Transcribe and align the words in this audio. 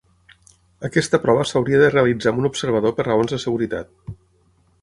Aquesta 0.89 1.19
prova 1.25 1.45
s'hauria 1.49 1.83
de 1.83 1.91
realitzar 1.93 2.33
amb 2.33 2.41
un 2.45 2.51
observador 2.51 2.97
per 3.01 3.09
raons 3.11 3.37
de 3.37 3.43
seguretat. 3.45 3.97